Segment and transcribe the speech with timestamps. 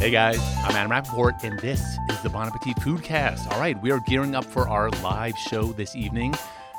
[0.00, 3.52] Hey guys, I'm Adam Rapoport, and this is the Bon Appetit Foodcast.
[3.52, 6.34] All right, we are gearing up for our live show this evening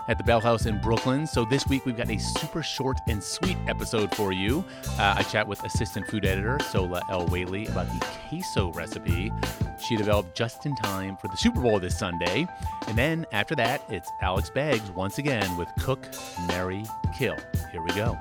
[0.08, 1.28] at the Bell House in Brooklyn.
[1.28, 4.66] So this week we've got a super short and sweet episode for you.
[4.98, 9.32] Uh, I chat with assistant food editor Sohla El Waylly about the queso recipe
[9.80, 12.48] she developed just in time for the Super Bowl this Sunday.
[12.88, 16.08] And then after that, it's Alex Beggs once again with Cook,
[16.48, 16.86] Marry,
[17.16, 17.38] Kill.
[17.72, 18.18] Here we go.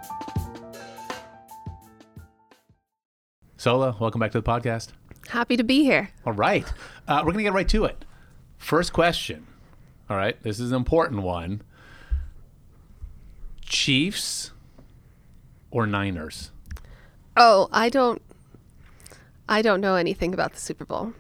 [3.60, 4.88] Sohla, welcome back to the podcast.
[5.28, 6.09] Happy to be here.
[6.24, 6.66] All right.
[7.06, 8.06] Uh, we're going to get right to it.
[8.56, 9.46] First question.
[10.09, 10.42] All right.
[10.42, 11.60] This is an important one.
[13.60, 14.52] Chiefs
[15.70, 16.52] or Niners?
[17.36, 18.23] Oh, I don't
[19.46, 21.12] I don't know anything about the Super Bowl.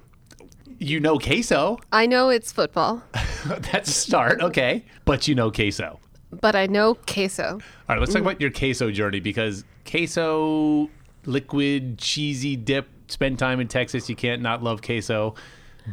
[0.78, 1.78] You know queso.
[1.92, 3.02] I know it's football,
[3.44, 4.40] That's a start.
[4.40, 4.86] Okay.
[5.04, 6.00] But you know queso.
[6.30, 7.44] but I know queso.
[7.44, 8.00] All right.
[8.00, 10.88] Let's talk about your queso journey because queso,
[11.24, 14.08] liquid, cheesy dip, spend time in Texas.
[14.08, 15.34] You can't not love queso.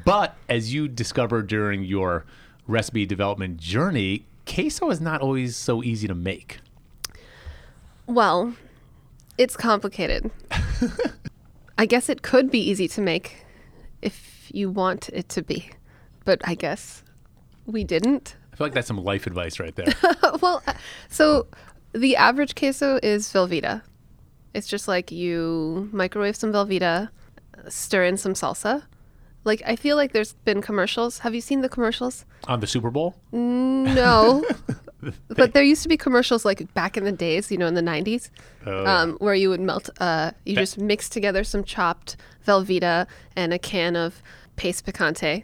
[0.05, 2.25] But as you discovered during your
[2.67, 6.59] recipe development journey, queso is not always so easy to make.
[8.05, 8.53] Well,
[9.37, 10.31] it's complicated.
[11.77, 13.45] I guess it could be easy to make
[14.01, 15.69] if you want it to be.
[16.25, 17.03] But I guess
[17.65, 18.35] we didn't.
[18.53, 19.93] I feel like that's some life advice right there.
[20.41, 20.73] well, uh,
[21.09, 21.47] so
[21.93, 23.83] the average queso is Velveeta.
[24.57, 27.09] It's just like you microwave some Velveeta,
[27.69, 28.83] stir in some salsa.
[29.43, 31.19] Like I feel like there's been commercials.
[31.19, 32.25] Have you seen the commercials?
[32.47, 33.15] On the Super Bowl?
[33.31, 34.43] No.
[35.29, 37.81] but there used to be commercials like back in the days, you know, in the
[37.83, 38.31] 90s,
[38.65, 43.05] Oh, um, where you would melt, uh, you That- just mix together some chopped Velveeta
[43.35, 44.23] and a can of
[44.55, 45.43] Pace Picante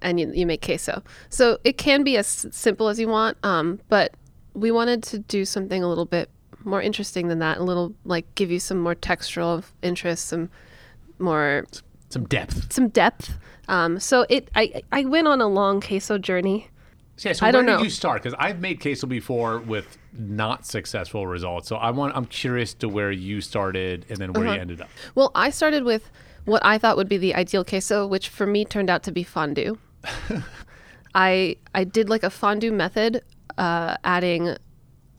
[0.00, 1.02] and you, you make queso.
[1.28, 4.14] So it can be as simple as you want, um, but
[4.54, 6.30] we wanted to do something a little bit
[6.64, 10.50] more interesting than that, a little like give you some more textural interest, some
[11.18, 11.64] more
[12.10, 12.72] Some depth.
[12.72, 13.34] some depth.
[13.68, 16.68] Um, so it, I, I went on a long queso journey.
[17.18, 17.82] Yeah, so I where don't did know.
[17.82, 18.22] you start?
[18.22, 21.68] Because I've made queso before with not successful results.
[21.68, 24.54] So I want I'm curious to where you started and then where Uh-huh.
[24.56, 24.88] you ended up.
[25.14, 26.10] Well, I started with
[26.44, 29.22] what I thought would be the ideal queso, which for me turned out to be
[29.22, 29.78] fondue.
[31.14, 33.22] I I did like a fondue method,
[33.56, 34.56] uh, adding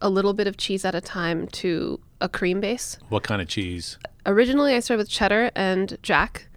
[0.06, 3.00] a little bit of cheese at a time to a cream base.
[3.10, 3.98] What kind of cheese?
[4.28, 6.48] Originally, I started with cheddar and jack,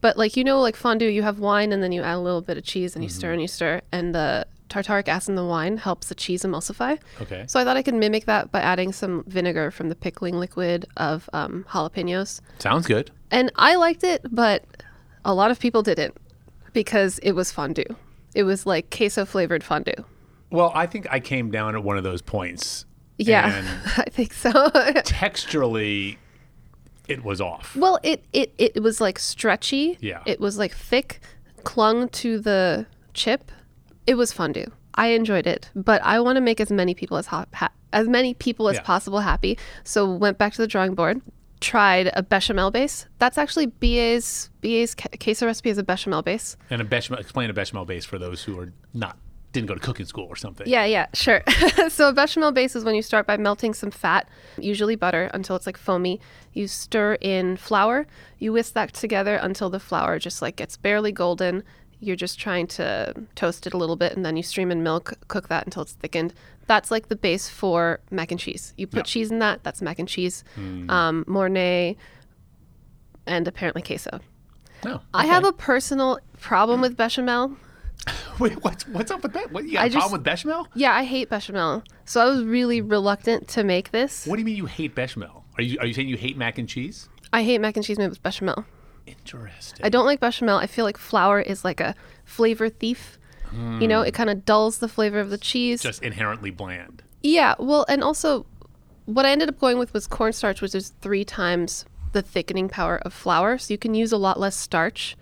[0.00, 2.40] but like you know, like fondue, you have wine and then you add a little
[2.40, 5.44] bit of cheese and you stir and you stir, and the tartaric acid in the
[5.44, 6.98] wine helps the cheese emulsify.
[7.20, 7.44] Okay.
[7.46, 10.86] So I thought I could mimic that by adding some vinegar from the pickling liquid
[10.96, 12.40] of um, jalapenos.
[12.58, 13.10] Sounds good.
[13.30, 14.64] And I liked it, but
[15.26, 16.16] a lot of people didn't
[16.72, 17.84] because it was fondue.
[18.34, 20.04] It was like queso flavored fondue.
[20.50, 22.86] Well, I think I came down at one of those points.
[23.18, 23.64] Yeah,
[23.96, 24.50] I think so.
[25.04, 26.16] texturally,
[27.08, 27.76] it was off.
[27.76, 29.98] well, it, it it was like stretchy.
[30.00, 30.22] Yeah.
[30.26, 31.20] It was like thick,
[31.64, 33.50] clung to the chip.
[34.06, 34.66] It was fondue.
[34.96, 38.08] I enjoyed it, but I want to make as many people as ha- ha- as
[38.08, 38.82] many people as Yeah.
[38.82, 39.58] possible happy.
[39.84, 41.20] So went back to the drawing board.
[41.60, 43.06] Tried a bechamel base.
[43.18, 46.56] That's actually BA's BA's queso recipe is a bechamel base.
[46.70, 49.16] And a bechamel, explain a bechamel base for those who are not
[49.54, 50.66] didn't go to cooking school or something.
[50.68, 51.42] Yeah, yeah, sure.
[51.88, 54.28] so a bechamel base is when you start by melting some fat,
[54.58, 56.20] usually butter, until it's like foamy.
[56.52, 58.06] You stir in flour.
[58.38, 61.62] You whisk that together until the flour just like gets barely golden.
[62.00, 65.14] You're just trying to toast it a little bit, and then you stream in milk,
[65.28, 66.34] cook that until it's thickened.
[66.66, 68.74] That's like the base for mac and cheese.
[68.76, 69.02] You put Yeah.
[69.04, 69.62] cheese in that.
[69.62, 70.44] That's mac and cheese.
[70.56, 71.96] Um, Mornay,
[73.26, 74.20] and apparently queso.
[74.84, 75.00] No.
[75.14, 77.56] I have a personal problem with bechamel.
[78.38, 79.52] Wait, what's what's up with that?
[79.52, 80.68] What you got I a problem with bechamel?
[80.74, 81.82] Yeah, I hate bechamel.
[82.04, 84.26] So I was really reluctant to make this.
[84.26, 85.44] What do you mean you hate bechamel?
[85.56, 87.08] Are you are you saying you hate mac and cheese?
[87.32, 88.64] I hate mac and cheese made with bechamel.
[89.06, 89.84] Interesting.
[89.84, 90.58] I don't like bechamel.
[90.58, 91.94] I feel like flour is like a
[92.24, 93.18] flavor thief.
[93.52, 94.16] You know, it hmm.
[94.16, 95.80] kind of dulls the flavor of the cheese.
[95.80, 97.04] Just inherently bland.
[97.22, 98.46] yeah, well, and also
[99.04, 102.98] what I ended up going with was cornstarch, which is three times the thickening power
[102.98, 103.58] of flour.
[103.58, 105.16] So you can use a lot less starch.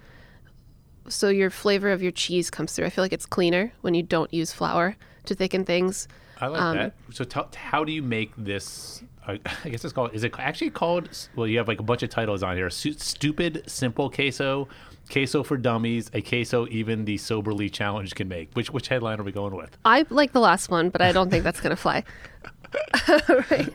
[1.08, 2.87] So your flavor of your cheese comes through.
[2.87, 4.96] I feel like it's cleaner when you don't use flour
[5.26, 6.08] to thicken things.
[6.40, 6.94] I like Um, that.
[7.10, 9.02] So tell, how do you make this?
[9.26, 9.32] I
[9.64, 10.14] I guess it's called.
[10.14, 11.08] Is it actually called?
[11.37, 12.69] Well, you have like a bunch of titles on here.
[12.70, 14.69] Stupid simple queso,
[15.10, 18.52] queso for dummies, a queso even the soberly challenged can make.
[18.55, 19.76] Which which headline are we going with?
[19.84, 22.02] I like the last one, but I don't think that's going to fly.
[22.94, 23.22] I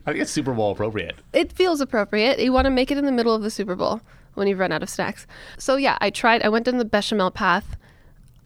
[0.06, 1.16] think it's Super Bowl appropriate.
[1.34, 2.40] it feels appropriate.
[2.40, 4.02] You want to make it in the middle of the Super Bowl
[4.38, 5.26] when you've run out of snacks.
[5.58, 6.44] So yeah, I tried.
[6.44, 7.76] I went down the bechamel path.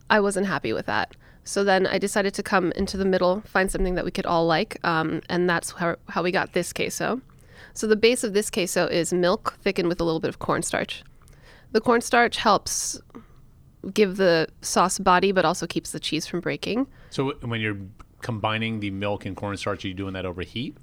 [0.10, 1.16] I wasn't happy with that.
[1.44, 4.46] So then I decided to come into the middle, find something that we could all
[4.46, 7.20] like, um, and that's how, how we got this queso.
[7.74, 11.04] So the base of this queso is milk thickened with a little bit of cornstarch.
[11.72, 13.02] The cornstarch helps
[13.94, 16.88] give the sauce body, but also keeps the cheese from breaking.
[17.10, 17.78] So when you're
[18.22, 20.78] combining the milk and cornstarch, are you doing that over heat?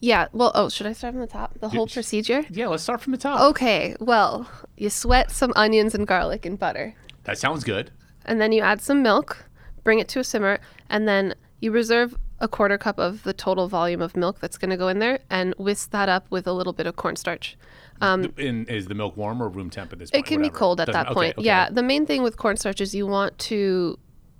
[0.00, 0.28] Yeah.
[0.32, 1.58] Well, oh, should I start from the top?
[1.60, 2.44] The whole procedure?
[2.50, 3.40] Yeah, let's start from the top.
[3.50, 3.96] Okay.
[4.00, 6.94] Well, you sweat some onions and garlic and butter.
[7.24, 7.90] That sounds good.
[8.26, 9.44] and then you add some milk,
[9.82, 10.58] bring it to a simmer,
[10.88, 14.70] and then you reserve a quarter cup of the total volume of milk that's going
[14.70, 17.56] to go in there and whisk that up with a little bit of cornstarch.
[18.00, 20.24] Um, In, is the milk warm or room temp at this point?
[20.24, 21.38] it can be cold at Doesn't- that okay, point.
[21.38, 21.46] okay.
[21.46, 23.98] Yeah, the main thing with cornstarch is you want to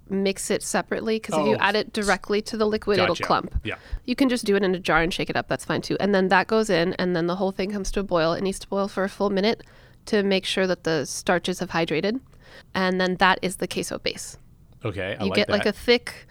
[0.08, 3.12] mix it separately because if you Oh, add it directly to the liquid, Gotcha.
[3.12, 3.54] it'll clump.
[3.64, 3.76] Yeah.
[4.04, 5.48] You can just do it in a jar and shake it up.
[5.48, 5.96] That's fine too.
[6.00, 8.32] And then that goes in, and then the whole thing comes to a boil.
[8.34, 9.62] It needs to boil for a full minute
[10.06, 12.20] to make sure that the starches have hydrated.
[12.74, 14.36] And then that is the queso base.
[14.84, 15.52] Okay, I you like get that.
[15.54, 16.26] like a thick,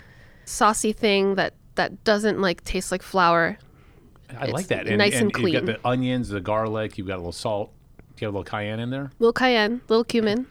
[0.46, 3.58] saucy thing that that doesn't like taste like flour.
[4.38, 4.86] I like it's that.
[4.88, 5.54] nice and clean.
[5.56, 6.98] You've got the onions, the garlic.
[6.98, 7.72] You've got a little salt.
[7.98, 9.12] Do you have a little cayenne in there?
[9.20, 10.46] Little cayenne, little cumin,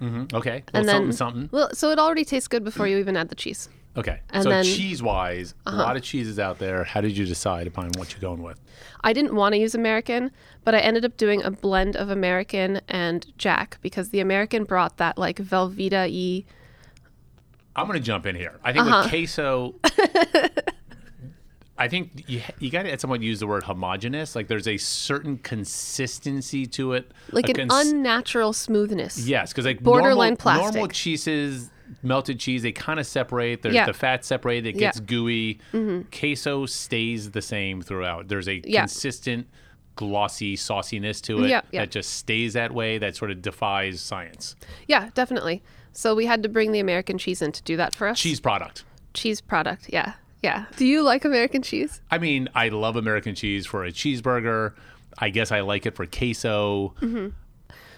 [0.00, 0.36] Mm-hmm.
[0.36, 1.48] Okay, little and then something, something.
[1.52, 3.68] Well, so it already tastes good before you even add the cheese.
[3.96, 4.76] Okay, and so then- Uh-huh.
[4.76, 6.84] cheese wise, a lot of cheeses out there.
[6.84, 8.60] How did you decide upon what you're going with?
[9.02, 10.30] I didn't want to use American,
[10.64, 14.98] but I ended up doing a blend of American and Jack because the American brought
[14.98, 16.44] that like Velveeta y.
[17.74, 18.58] I'm going to jump in here.
[18.62, 19.02] I think Uh-huh.
[19.02, 19.74] with queso,
[21.78, 24.34] I think you you got to at some point use the word homogenous.
[24.34, 29.26] Like there's a certain consistency to it, Like an cons- unnatural smoothness.
[29.26, 30.74] Yes, because like Borderline normal, plastic.
[30.74, 31.70] normal cheeses,
[32.02, 33.62] melted cheese, they kind of separate.
[33.62, 33.86] There's Yeah.
[33.86, 34.76] the fat separated.
[34.76, 34.90] It Yeah.
[34.90, 34.98] Mm-hmm.
[34.98, 35.60] gets gooey.
[36.10, 38.28] Queso stays the same throughout.
[38.28, 38.80] There's a Yeah.
[38.80, 39.46] consistent
[39.96, 41.80] glossy sauciness to it Yeah, yeah.
[41.80, 42.98] that just stays that way.
[42.98, 44.54] That sort of defies science.
[44.86, 45.62] Yeah, definitely.
[45.92, 48.18] So we had to bring the American cheese in to do that for us.
[48.20, 48.84] Cheese product.
[49.14, 49.88] cheese product.
[49.92, 50.12] Yeah.
[50.42, 50.66] Yeah.
[50.76, 52.00] Do you like American cheese?
[52.10, 54.74] I mean, I love American cheese for a cheeseburger.
[55.18, 56.94] I guess I like it for queso.
[57.00, 57.28] Mm-hmm.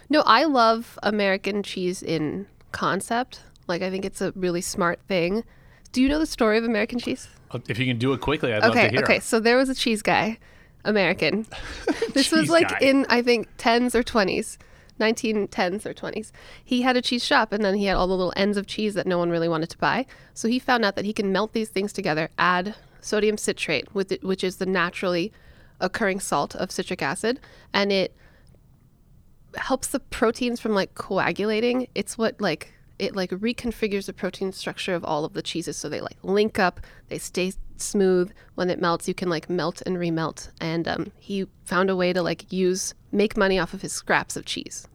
[0.09, 3.43] No, I love American cheese in concept.
[3.69, 5.45] Like I think it's a really smart thing.
[5.93, 7.29] Do you know the story of American cheese?
[7.69, 9.03] If you can do it quickly, I'd love Okay, to hear.
[9.03, 9.21] okay.
[9.21, 10.39] So there was a cheese guy,
[10.85, 11.47] American.
[12.15, 12.79] this was like guy.
[12.81, 14.57] in I think tens or twenties,
[15.01, 16.33] nineteen tens or twenties.
[16.65, 18.95] He had a cheese shop, and then he had all the little ends of cheese
[18.95, 20.07] that no one really wanted to buy.
[20.35, 24.13] So he found out that he can melt these things together, add sodium citrate, with
[24.13, 25.33] it, which is the naturally
[25.81, 27.41] occurring salt of citric acid,
[27.73, 28.15] and it
[29.57, 31.89] helps the proteins from like coagulating.
[31.95, 35.89] It's what like it like reconfigures the protein structure of all of the cheeses so
[35.89, 38.31] they like link up, they stay smooth.
[38.57, 40.51] When it melts, you can like melt and remelt.
[40.61, 44.37] And um, he found a way to like use make money off of his scraps
[44.37, 44.87] of cheese.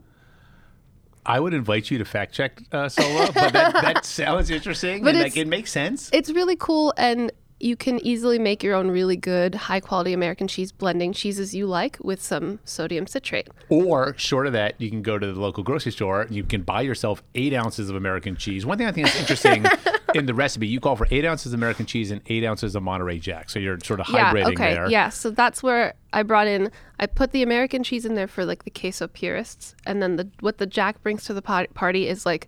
[1.26, 5.04] I would invite you to fact check uh, Sohla, but that, that sounds interesting.
[5.04, 6.10] But and like, it makes sense.
[6.14, 10.48] It's really cool and you can easily make your own really good high quality American
[10.48, 13.48] cheese blending cheeses you like with some sodium citrate.
[13.70, 16.64] Or short of that, you can go to the local grocery store and you can
[16.64, 18.66] buy yourself eight ounces of American cheese.
[18.66, 19.66] One thing I think is interesting
[20.16, 22.82] in the recipe, you call for eight ounces of American cheese and eight ounces of
[22.84, 23.50] Monterey Jack.
[23.50, 24.74] So you're sort of Yeah, hydrating okay.
[24.74, 24.90] there.
[24.90, 28.46] Yeah, so that's where I brought in I put the American cheese in there for
[28.46, 32.08] like the queso purists and then the what the Jack brings to the pot- party
[32.08, 32.48] is like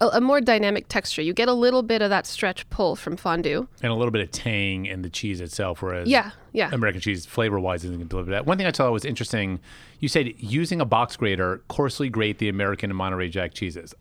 [0.00, 1.22] a, a more dynamic texture.
[1.22, 3.66] You get a little bit of that stretch pull from fondue.
[3.82, 6.68] And a little bit of tang in the cheese itself, whereas Yeah, yeah.
[6.72, 8.44] American cheese flavor wise isn't going to deliver that.
[8.44, 9.58] One thing I thought was interesting,
[9.98, 13.94] you said using a box grater, coarsely grate the American and Monterey Jack cheeses.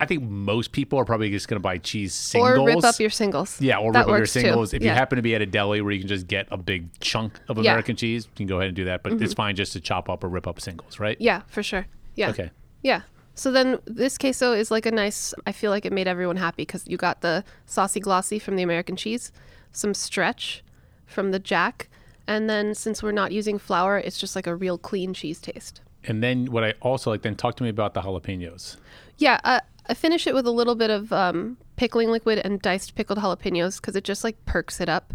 [0.00, 2.58] I- think most people are probably just going to buy cheese singles.
[2.58, 3.60] Or rip up your singles.
[3.60, 4.40] Yeah, or That rip up your works too.
[4.40, 4.72] singles.
[4.74, 6.88] If you happen to be at a deli where you can just get a big
[7.00, 7.62] chunk of Yeah.
[7.62, 7.68] Mm-hmm.
[7.70, 9.02] American cheese, you can go ahead and do that.
[9.02, 11.16] But it's fine just to chop up or rip up singles, right?
[11.20, 11.86] Yeah, for sure.
[12.14, 12.30] Yeah.
[12.30, 12.50] Okay.
[12.82, 13.02] Yeah.
[13.34, 16.62] So then this queso is like a nice, I feel like it made everyone happy
[16.62, 19.30] because you got the saucy glossy from the American cheese,
[19.70, 20.64] some stretch
[21.06, 21.88] from the jack,
[22.26, 25.80] and then since we're not using flour, it's just like a real clean cheese taste.
[26.04, 28.76] And then what I also like, then talk to me about the jalapenos.
[29.18, 32.94] Yeah, uh, I finish it with a little bit of um, pickling liquid and diced
[32.94, 35.14] pickled jalapenos because it just like perks it up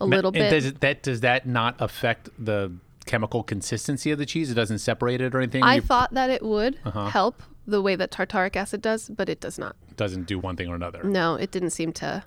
[0.00, 0.50] a little And bit.
[0.50, 2.72] Does it- that does that not affect the
[3.06, 4.50] chemical consistency of the cheese?
[4.50, 5.62] It doesn't separate it or anything.
[5.62, 7.06] I You- thought that it would Uh-huh.
[7.08, 9.76] help the way that tartaric acid does, but it does not.
[9.96, 11.02] doesn't do one thing or another.
[11.04, 12.24] No, it didn't seem to,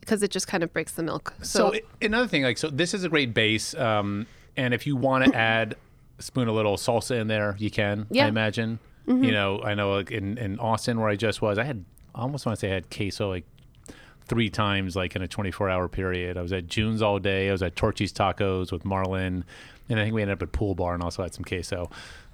[0.00, 1.32] because it just kind of breaks the milk.
[1.40, 4.26] So, So, i- another thing, like so, this is a great base, um,
[4.56, 5.76] and if you want to add
[6.18, 8.06] a spoon a little salsa in there, you can.
[8.10, 8.26] Yeah.
[8.26, 8.78] I imagine.
[9.06, 9.24] Mm-hmm.
[9.24, 11.84] You know, I know like in in Austin where I just was, I had
[12.14, 13.44] I almost want to say I had queso like
[14.26, 16.36] three times like in a 24 hour period.
[16.36, 17.48] I was at June's all day.
[17.48, 19.44] I was at Torchy's Tacos with Marlin,
[19.88, 21.90] and I think we ended up at Pool Bar and also had some queso.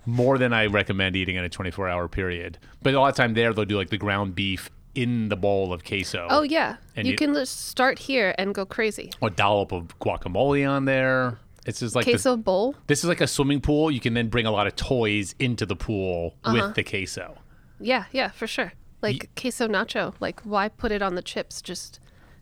[0.07, 2.59] More than I recommend eating in a 24 hour period.
[2.83, 5.73] But a lot of time there they'll do like the ground beef in the bowl
[5.73, 6.26] of queso.
[6.31, 9.11] oh yeah, you, you- can just start here and go crazy.
[9.23, 11.38] a dollop of guacamole on there.
[11.66, 12.75] It's just like this, queso bowl.
[12.88, 13.90] this is like a swimming pool.
[13.90, 16.73] You can then bring a lot of toys into the pool with uh-huh.
[16.75, 17.38] the queso.
[17.81, 18.73] Yeah, yeah, for sure.
[19.00, 20.14] Like queso nacho.
[20.21, 21.62] Like, why put it on the chips?
[21.62, 22.00] Just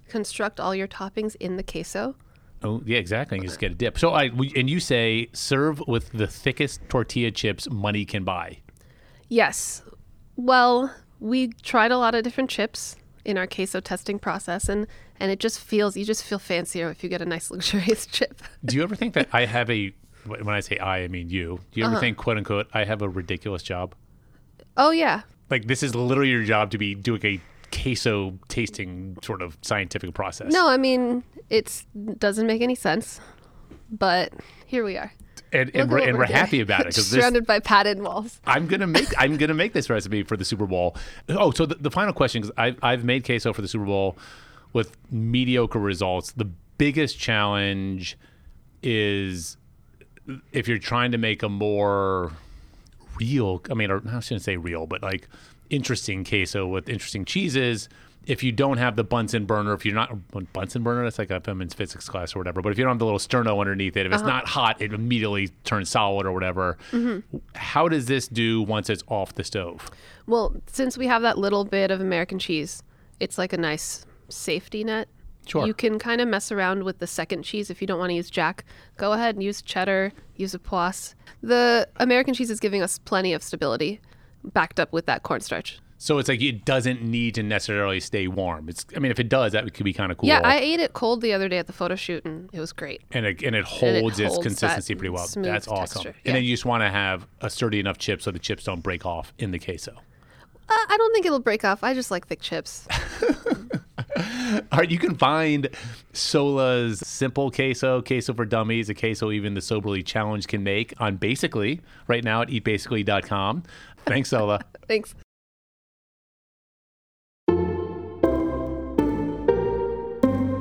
[0.09, 2.17] construct all your toppings in the queso.
[2.63, 3.39] Oh, yeah, exactly.
[3.39, 3.99] You just get a dip.
[3.99, 8.59] So, I we- and you say serve with the thickest tortilla chips money can buy.
[9.29, 9.83] Yes.
[10.37, 14.87] Well, we tried a lot of different chips in our queso testing process, and
[15.21, 18.43] and it just feels you just feel fancier if you get a nice luxurious chip.
[18.65, 19.93] Do you ever think that I have a
[20.27, 21.61] when I say I, I mean you?
[21.73, 21.95] Do you Uh-huh.
[21.95, 23.95] ever think, quote unquote, I have a ridiculous job?
[24.77, 27.41] Oh yeah, Like this is literally your job to be doing a
[27.73, 30.53] queso tasting sort of scientific process.
[30.53, 31.85] no, I mean it
[32.19, 33.21] doesn't make any sense,
[33.91, 34.33] but
[34.67, 35.13] here we are.
[35.53, 38.41] and and we're, and we're we're happy about it because surrounded by padded walls.
[38.47, 40.97] I'm gonna make I'm gonna make this recipe for the Super Bowl.
[41.29, 44.17] Oh, so the, the final question because I've I've made queso for the Super Bowl
[44.73, 46.33] with mediocre results.
[46.33, 48.17] The biggest challenge
[48.83, 49.57] is
[50.53, 52.33] if you're trying to make a more
[53.21, 53.63] real.
[53.71, 55.29] I mean, or I shouldn't say real, but like
[55.69, 57.89] interesting queso with interesting cheeses.
[58.27, 60.13] If you don't have the Bunsen burner, if you're not
[60.53, 62.61] Bunsen burner, that's like a women's physics class or whatever.
[62.61, 64.31] But if you don't have the little sterno underneath it, if it's uh-huh.
[64.31, 66.77] not hot, it immediately turns solid or whatever.
[66.93, 67.39] Mm-hmm.
[67.55, 69.91] How does this do once it's off the stove?
[70.27, 72.83] Well, since we have that little bit of American cheese,
[73.21, 75.09] it's like a nice safety net.
[75.47, 75.67] Sure.
[75.67, 78.15] You can kind of mess around with the second cheese if you don't want to
[78.15, 78.65] use Jack.
[78.99, 81.15] Go ahead and use cheddar, use a poisse.
[81.43, 84.01] The American cheese is giving us plenty of stability,
[84.45, 85.81] backed up with that cornstarch.
[86.03, 88.71] So it's like it doesn't need to necessarily stay warm.
[88.71, 90.29] It's I mean, if it does, that could be kind of cool.
[90.29, 92.73] Yeah, I ate it cold the other day at the photo shoot, and it was
[92.73, 93.03] great.
[93.11, 95.27] and it, and it And it holds its holds consistency pretty well.
[95.37, 96.05] That's awesome.
[96.05, 96.21] texture.
[96.25, 98.83] And then you just want to have a sturdy enough chip so the chips don't
[98.83, 99.93] break off in the queso.
[99.93, 101.85] Uh, I don't think it'll break off.
[101.85, 102.89] I just like thick chips.
[104.73, 105.69] All right, you can find
[106.13, 111.17] Sohla's simple queso, queso for dummies, a queso even the soberly challenged can make on
[111.17, 113.63] Basically right now at eatbasically.com.
[114.07, 114.63] Thanks, Sohla.
[114.89, 115.15] Thanks.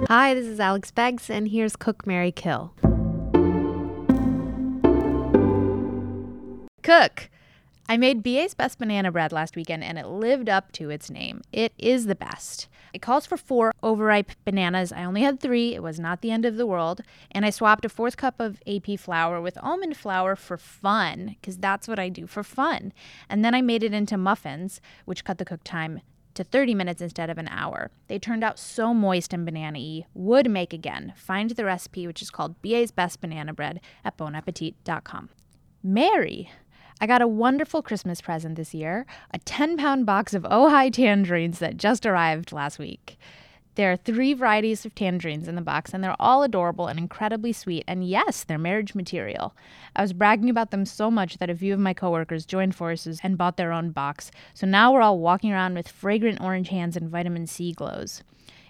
[0.07, 2.73] Hi, this is Alex Beggs, and here's Cook Marry Kill.
[6.81, 7.29] Cook!
[7.87, 11.41] I made BA's Best Banana Bread last weekend, and it lived up to its name.
[11.51, 12.67] It is the best.
[12.93, 14.91] It calls for four overripe bananas.
[14.91, 15.75] I only had three.
[15.75, 17.01] It was not the end of the world.
[17.31, 21.57] And I swapped a fourth cup of AP flour with almond flour for fun, because
[21.57, 22.93] that's what I do for fun.
[23.29, 26.01] And then I made it into muffins, which cut the cook time
[26.35, 27.91] to 30 minutes instead of an hour.
[28.07, 30.05] They turned out so moist and banana y.
[30.13, 31.13] Would make again.
[31.15, 35.29] Find the recipe, which is called BA's Best Banana Bread at bonappetit.com.
[35.83, 36.49] Marry.
[37.01, 41.59] I got a wonderful Christmas present this year a 10 pound box of Ojai tangerines
[41.59, 43.17] that just arrived last week.
[43.75, 47.53] There are three varieties of tangerines in the box, and they're all adorable and incredibly
[47.53, 47.85] sweet.
[47.87, 49.55] And yes, they're marriage material.
[49.95, 53.21] I was bragging about them so much that a few of my coworkers joined forces
[53.23, 54.31] and bought their own box.
[54.53, 58.21] So now we're all walking around with fragrant orange hands and vitamin C glows.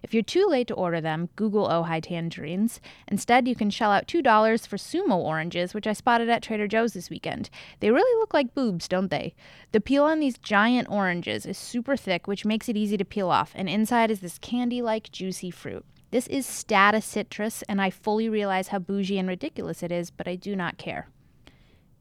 [0.03, 2.79] If you're too late to order them, Google Ojai tangerines.
[3.07, 6.93] Instead, you can shell out $2 for sumo oranges, which I spotted at Trader Joe's
[6.93, 7.49] this weekend.
[7.79, 9.33] They really look like boobs, don't they?
[9.71, 13.29] The peel on these giant oranges is super thick, which makes it easy to peel
[13.29, 15.85] off, and inside is this candy like juicy fruit.
[16.11, 20.27] This is status citrus, and I fully realize how bougie and ridiculous it is, but
[20.27, 21.09] I do not care.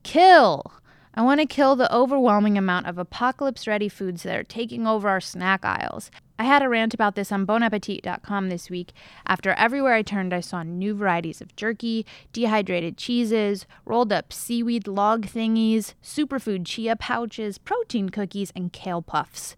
[0.02, 0.73] Kill!
[1.15, 5.09] I want to kill the overwhelming amount of apocalypse ready foods that are taking over
[5.09, 6.11] our snack aisles.
[6.38, 8.93] I had a rant about this on bonappetit.com this week
[9.27, 14.87] after everywhere I turned I saw new varieties of jerky, dehydrated cheeses, rolled up seaweed
[14.87, 19.57] log thingies, superfood chia pouches, protein cookies, and kale puffs.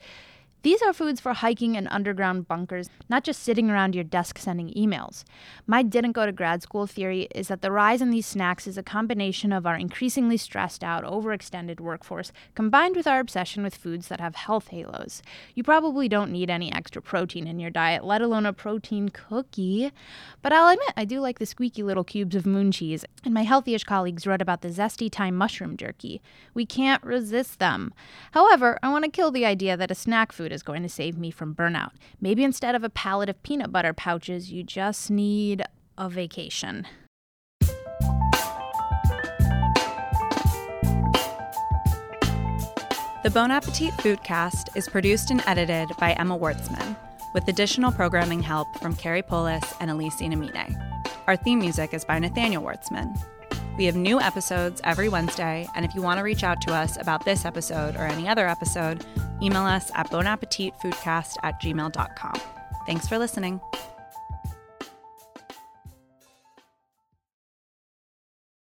[0.62, 4.68] These are foods for hiking in underground bunkers, not just sitting around your desk sending
[4.74, 5.24] emails.
[5.66, 8.76] My didn't go to grad school theory is that the rise in these snacks is
[8.76, 14.08] a combination of our increasingly stressed out, overextended workforce combined with our obsession with foods
[14.08, 15.22] that have health halos.
[15.54, 19.90] You probably don't need any extra protein in your diet, let alone a protein cookie.
[20.42, 23.46] But I'll admit, I do like the squeaky little cubes of moon cheese, and my
[23.46, 26.20] healthyish colleagues wrote about the zesty Thai mushroom jerky.
[26.52, 27.94] We can't resist them.
[28.32, 31.16] However, I want to kill the idea that a snack food is going to save
[31.16, 31.92] me from burnout.
[32.20, 35.62] Maybe instead of a pallet of peanut butter pouches, you just need
[35.96, 36.86] a vacation.
[43.22, 46.96] The Bon Appetit Foodcast is produced and edited by Emma Wartzman,
[47.34, 50.74] with additional programming help from Carrie Polis and Elyse Inamine.
[51.26, 53.14] Our theme music is by Nathaniel Wartzman.
[53.80, 56.98] We have new episodes every Wednesday, and if you want to reach out to us
[57.00, 59.06] about this episode or any other episode,
[59.40, 62.34] email us at bonappetitfoodcast at gmail.com.
[62.84, 63.58] Thanks for listening.